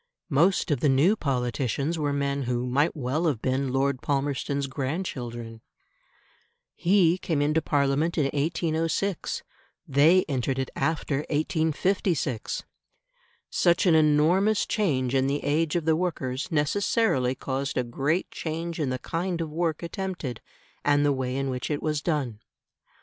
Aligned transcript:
Most 0.31 0.71
of 0.71 0.79
the 0.79 0.89
new 0.89 1.15
politicians 1.15 1.99
were 1.99 2.11
men 2.11 2.41
who 2.49 2.65
might 2.65 2.95
well 2.95 3.27
have 3.27 3.39
been 3.39 3.71
Lord 3.71 4.01
Palmerston's 4.01 4.65
grandchildren. 4.65 5.61
He 6.73 7.19
came 7.19 7.39
into 7.39 7.61
Parliament 7.61 8.17
in 8.17 8.23
1806, 8.25 9.43
they 9.87 10.25
entered 10.27 10.57
it 10.57 10.71
after 10.75 11.17
1856. 11.29 12.63
Such 13.51 13.85
an 13.85 13.93
enormous 13.93 14.65
change 14.65 15.13
in 15.13 15.27
the 15.27 15.43
age 15.43 15.75
of 15.75 15.85
the 15.85 15.95
workers 15.95 16.51
necessarily 16.51 17.35
caused 17.35 17.77
a 17.77 17.83
great 17.83 18.31
change 18.31 18.79
in 18.79 18.89
the 18.89 18.97
kind 18.97 19.39
of 19.39 19.51
work 19.51 19.83
attempted 19.83 20.41
and 20.83 21.05
the 21.05 21.13
way 21.13 21.35
in 21.35 21.51
which 21.51 21.69
it 21.69 21.83
was 21.83 22.01
done. 22.01 22.39